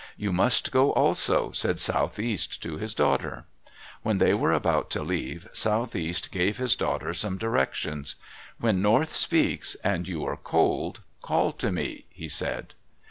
[0.17, 3.45] "You must go also," said Southeast to his daughter.
[4.01, 8.15] When they were about to leave, Southeast gave his daughter some directions.
[8.59, 12.73] "When North speaks, and you are cold, call to me," he said.